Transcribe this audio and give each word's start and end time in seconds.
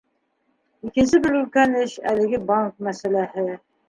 Икенсе 0.87 1.19
бер 1.25 1.37
өлкән 1.39 1.77
эш— 1.81 1.93
әлеге 2.13 2.39
банк 2.47 2.81
мәсьәләһе. 2.89 3.47